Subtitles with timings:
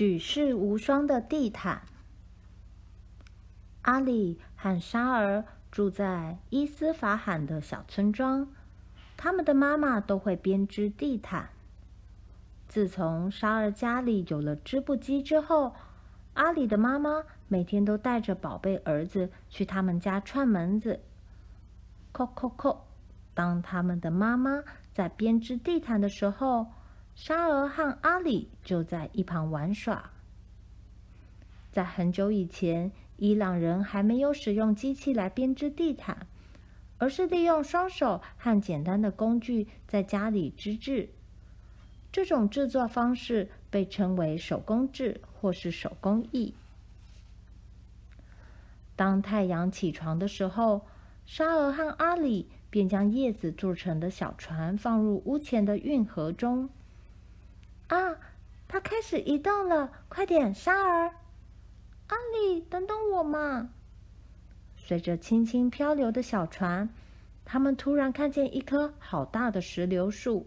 [0.00, 1.82] 举世无双的地毯。
[3.82, 8.48] 阿里和沙儿住在伊斯法罕的小村庄，
[9.18, 11.50] 他们的妈妈都会编织地毯。
[12.66, 15.74] 自从沙儿家里有了织布机之后，
[16.32, 21.00] 阿里的妈妈每天都带着宝贝儿子去他们家串门子。
[22.14, 22.78] 叩叩叩！
[23.34, 24.62] 当他们的妈妈
[24.94, 26.68] 在编织地毯的时候，
[27.14, 30.10] 沙俄和阿里就在一旁玩耍。
[31.70, 36.26] 在很久以前，伊朗人还没有使用机器来编织地毯，
[36.98, 41.10] 而是利用双手和简单的工具在家里织制。
[42.10, 46.54] 这种制作方式被称为手工制或是手工艺。
[48.96, 50.86] 当太阳起床的时候，
[51.24, 56.68] 沙俄和阿里便将叶子做成的小船放入屋前的运河中。
[57.90, 58.16] 啊，
[58.68, 59.90] 它开始移动了！
[60.08, 61.12] 快点，沙儿、
[62.06, 63.68] 阿里，等等我嘛！
[64.76, 66.88] 随着轻轻漂流的小船，
[67.44, 70.46] 他们突然看见一棵好大的石榴树，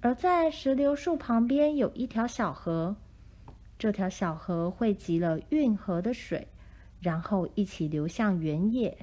[0.00, 2.94] 而在石榴树旁边有一条小河。
[3.76, 6.46] 这条小河汇集了运河的水，
[7.00, 8.96] 然后一起流向原野。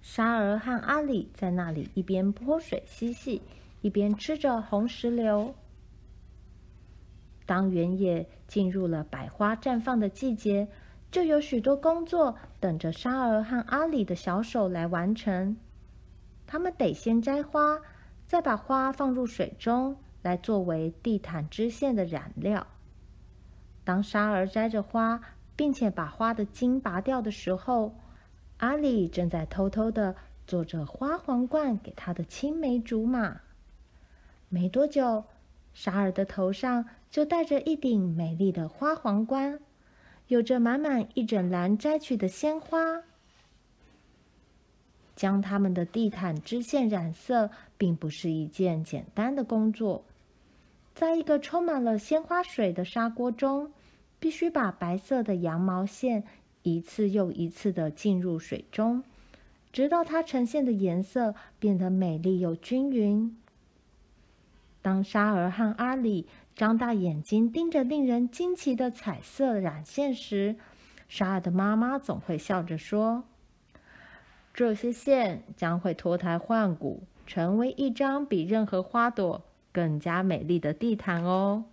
[0.00, 3.42] 沙儿和阿里在那里一边泼水嬉戏，
[3.82, 5.54] 一边吃着红石榴。
[7.50, 10.68] 当原野进入了百花绽放的季节，
[11.10, 15.56] 就有许多工作等着沙儿和阿里的小手来完成。
[16.46, 17.80] 他们得先摘花，
[18.24, 22.64] 再把花放入水中，来作为地毯织线的染料。
[23.82, 25.20] 当沙儿摘着花，
[25.56, 27.96] 并且把花的茎拔掉的时候，
[28.58, 30.14] 阿里正在偷偷地
[30.46, 33.40] 做着花皇冠给他的青梅竹马。
[34.48, 35.24] 没多久，
[35.72, 39.58] 沙儿的头上就戴着一顶美丽的花皇冠，
[40.28, 43.02] 有着满满一整篮摘取的鲜花。
[45.16, 50.02] 将他们的地毯织线染色，并不是一件简单的工作。
[50.94, 53.70] 在一个充满了鲜花水的砂锅中，
[54.18, 56.24] 必须把白色的羊毛线
[56.62, 59.02] 一次又一次的浸入水中，
[59.72, 63.36] 直到它呈现的颜色变得美丽又均匀。
[64.80, 66.26] 当沙儿和阿里
[66.60, 70.56] 张大眼睛盯着令人惊奇的彩色染线时，
[71.08, 73.24] 沙儿的妈妈总会笑着说
[74.52, 81.64] ：“这些线将会脱胎换骨，成为一张比任何花朵更加美丽的地毯哦。”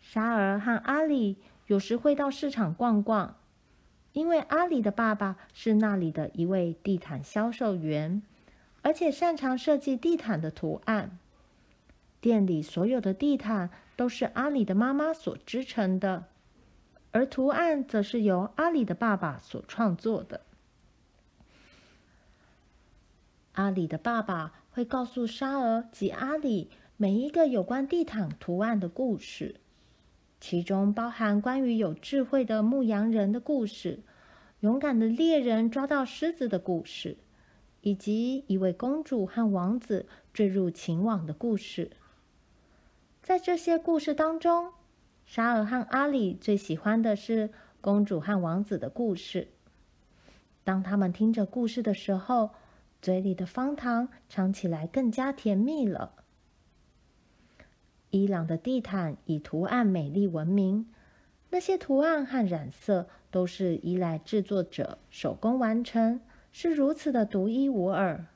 [0.00, 1.36] 沙儿和阿里
[1.66, 3.36] 有时会到市场逛逛，
[4.14, 8.22] 因为阿里的爸爸是那里的一位地毯销售员。
[8.80, 11.18] 而且擅长设计地毯的图案，
[12.20, 16.26] 店里所有的地毯都是阿里的妈妈所织成的，
[17.12, 20.42] 而图案则是由阿里的爸爸所创作的。
[23.52, 29.56] 阿里的爸爸会告诉沙儿及阿里每一个有关地毯图案的故事，
[30.40, 34.00] 其中包含关于有智慧的牧羊人的故事，
[34.60, 37.16] 勇敢的猎人抓到狮子的故事。
[37.82, 41.90] 以及一位公主和王子坠入情网的故事。
[43.22, 44.72] 在这些故事当中，
[45.24, 47.50] 沙尔和阿里最喜欢的是
[47.80, 49.48] 公主和王子的故事。
[50.64, 52.50] 当他们听着故事的时候，
[53.02, 56.14] 嘴里的方糖尝起来更加甜蜜了。
[58.10, 60.92] 伊朗的地毯以图案美丽闻名，
[61.50, 66.20] 那些图案和染色都是依赖制作者手工完成。
[66.52, 68.26] 是如此的独一无二，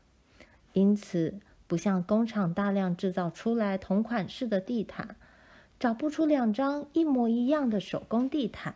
[0.72, 5.16] 因此不像工厂大量制造出来同款式的地毯，
[5.78, 8.74] 找不出两张一模一样的手工地毯。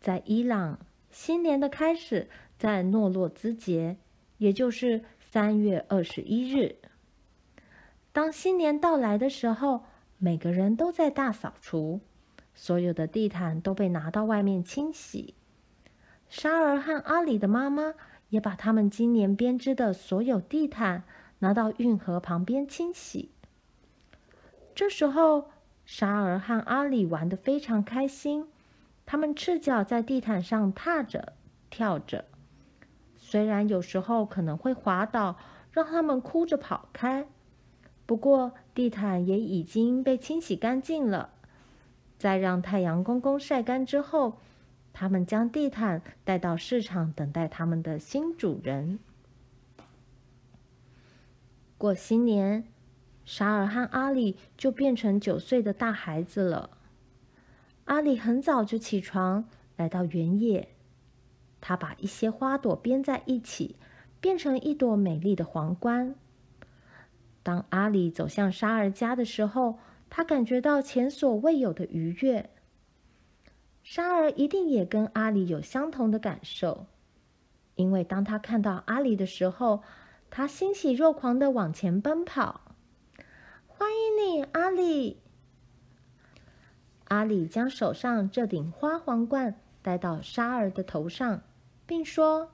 [0.00, 0.78] 在伊朗，
[1.10, 2.28] 新年的开始
[2.58, 3.96] 在诺洛兹节，
[4.38, 6.76] 也就是三月二十一日。
[8.12, 9.84] 当新年到来的时候，
[10.18, 12.00] 每个人都在大扫除，
[12.54, 15.34] 所有的地毯都被拿到外面清洗。
[16.28, 17.94] 沙儿和阿里的妈妈
[18.30, 21.04] 也把他们今年编织的所有地毯
[21.40, 23.30] 拿到运河旁边清洗。
[24.74, 25.50] 这时候，
[25.84, 28.46] 沙儿和阿里玩得非常开心，
[29.04, 31.34] 他们赤脚在地毯上踏着、
[31.68, 32.24] 跳着，
[33.16, 35.36] 虽然有时候可能会滑倒，
[35.72, 37.26] 让他们哭着跑开，
[38.06, 41.30] 不过地毯也已经被清洗干净了。
[42.18, 44.38] 在让太阳公公晒干之后，
[45.00, 48.98] 他们将地毯带到市场，等待他们的新主人。
[51.78, 52.66] 过新年，
[53.24, 56.76] 沙尔和阿里就变成九岁的大孩子了。
[57.86, 59.48] 阿里很早就起床，
[59.78, 60.68] 来到原野。
[61.62, 63.76] 他把一些花朵编在一起，
[64.20, 66.14] 变成一朵美丽的皇冠。
[67.42, 69.78] 当阿里走向沙尔家的时候，
[70.10, 72.50] 他感觉到前所未有的愉悦。
[73.90, 76.86] 沙尔一定也跟阿里有相同的感受，
[77.74, 79.82] 因为当他看到阿里的时候，
[80.30, 82.60] 他欣喜若狂的往前奔跑。
[83.66, 85.18] 欢迎你，阿里！
[87.06, 91.42] 阿里将手上这顶花皇冠戴到沙尔的头上，
[91.84, 92.48] 并说：“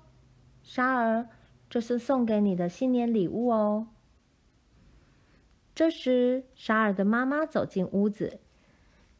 [0.65, 1.29] 沙尔，
[1.69, 3.89] 这是送给你的新年礼物哦。”
[5.77, 8.41] 这时，沙尔的妈妈走进屋子。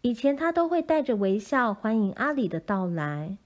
[0.07, 3.39] 以前他都会带着微笑欢迎阿里的到来，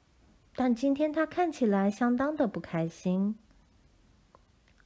[0.54, 3.34] 但今天他看起来相当的不开心。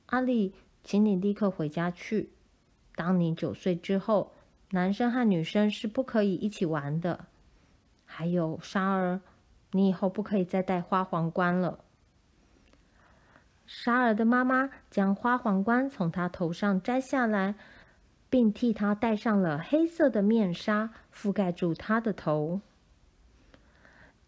[0.06, 0.54] 阿里，
[0.84, 2.30] 请你立刻回家去。
[2.94, 4.30] 当你九岁之后，
[4.70, 7.24] 男生和女生是不可以一起玩的。
[8.04, 9.20] 还有沙尔，
[9.72, 11.80] 你以后不可以再戴花皇冠了。
[13.66, 17.56] 沙尔的妈妈将花皇冠从他头上摘下来，
[18.34, 22.60] 并替他戴上了黑色的面纱，覆盖住他的头。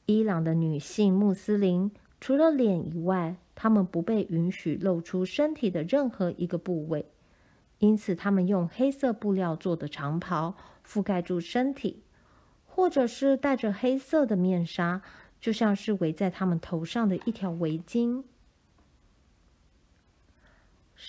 [0.05, 7.06] 伊朗的女性穆斯林除了脸以外，她们不被允许露出身体的任何一个部位。
[7.81, 10.55] 因此，他们用黑色布料做的长袍
[10.87, 12.05] 覆盖住身体，
[12.64, 15.03] 或者是戴着黑色的面纱，
[15.41, 18.23] 就像是围在他们头上的一条围巾。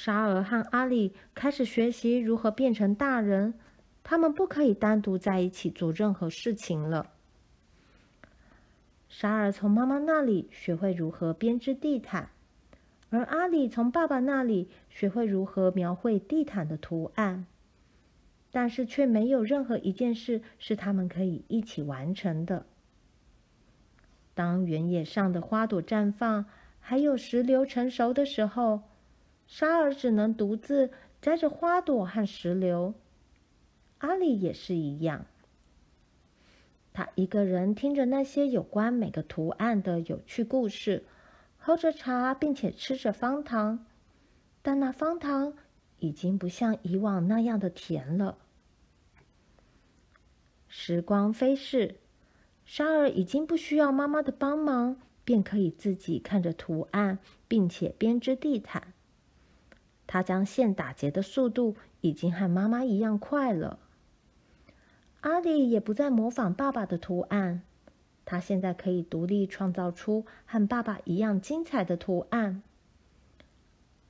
[0.07, 3.53] 沙尔和阿里开始学习如何变成大人，
[4.05, 7.11] 他们不可以单独在一起做任何事情了。
[9.09, 12.29] 沙尔从妈妈那里学会如何编织地毯。
[13.09, 17.45] 而阿里从爸爸那里学会如何描绘地毯的图案，
[18.49, 22.65] 但是却没有任何一件事是他们可以一起完成的。
[24.33, 26.45] 当原野上的花朵绽放，
[26.79, 28.83] 还有石榴成熟的时候，
[29.47, 30.91] 沙尔只能独自
[31.21, 32.93] 摘着花朵和石榴。
[33.99, 35.25] 阿里也是一样，
[36.93, 41.03] 他一个人听着那些有关每个图案的有趣故事。
[41.57, 43.85] 喝着茶，并且吃着方糖，
[44.61, 45.53] 但那方糖
[45.99, 48.37] 已经不像以往那样的甜了。
[50.69, 51.95] 时光飞逝，
[52.63, 58.93] 沙尔已经不需要妈妈的帮忙，便可以自己看着图案，并且编织地毯。
[60.07, 63.77] 他将线打结的速度已经和妈妈一样快了。
[65.21, 67.61] 阿里也不再模仿爸爸的图案。
[68.25, 72.61] 他现在可以独立创造出和爸爸一样精彩的图案。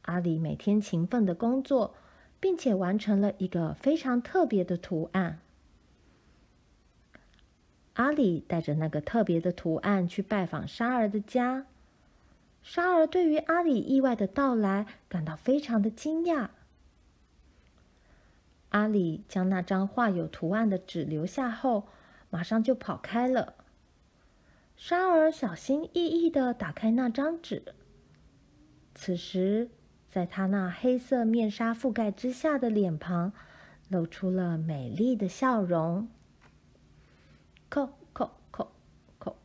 [0.04, 1.94] 阿里每天勤奋的工作，
[2.40, 5.40] 并且完成了一个非常特别的图案。
[7.94, 11.66] 阿里带着那个特别的图案去拜访沙尔的家。
[12.70, 16.50] 沙尔对于阿里意外的到来感到非常的惊讶。
[18.72, 21.88] 阿里将那张画有图案的纸留下后，
[22.30, 23.54] 马上就跑开了。
[24.76, 27.74] 沙尔小心翼翼的打开那张纸。
[28.94, 29.70] 此时，
[30.10, 33.32] 在他那黑色面纱覆盖之下的脸庞，
[33.88, 36.10] 露出了美丽的笑容。
[37.70, 38.74] 扣扣扣
[39.18, 39.38] 扣，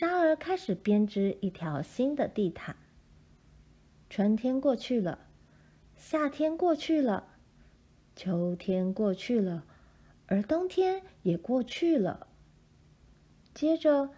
[0.00, 2.74] 沙尔开始编织一条新的地毯。
[4.08, 5.26] 春天过去了，
[5.94, 7.28] 夏天过去了，
[8.16, 9.62] 秋天过去了，
[10.24, 12.28] 而冬天也过去了。
[13.52, 14.08] 接着，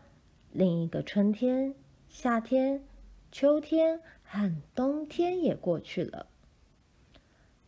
[0.52, 1.74] 另一个春天、
[2.08, 2.84] 夏天、
[3.32, 6.28] 秋天和冬天也过去了。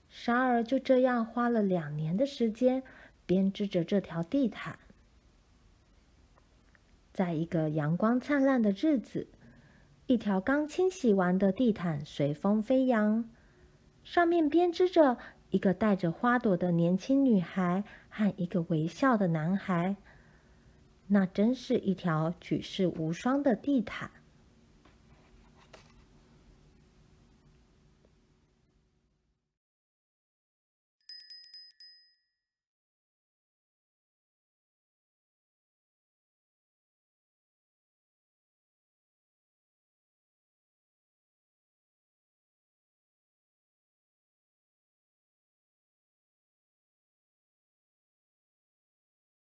[0.09, 2.85] 沙尔就这样花了两年的时间
[3.27, 4.79] 编织着这条地毯。
[7.15, 9.29] 在一个阳光灿烂的日子，
[10.09, 13.31] 一条刚清洗完的地毯随风飞扬，
[14.03, 15.17] 上面编织着
[15.51, 19.95] 一个带着花朵的年轻女孩和一个微笑的男孩。
[21.07, 24.11] 那真是一条举世无双的地毯。